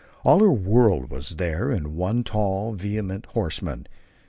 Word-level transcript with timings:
All 0.23 0.39
her 0.39 0.51
world 0.51 1.11
was 1.11 1.35
there 1.35 1.69
in 1.69 1.95
one 1.95 2.23
tall, 2.23 2.73
vehement 2.73 3.27
horseman. 3.33 3.85